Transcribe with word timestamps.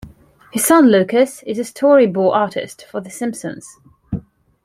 His 0.51 0.65
son, 0.65 0.87
Lucas, 0.89 1.43
is 1.43 1.59
a 1.59 1.61
storyboard 1.61 2.33
artist 2.35 2.85
for 2.89 3.01
The 3.01 3.11
Simpsons. 3.11 3.77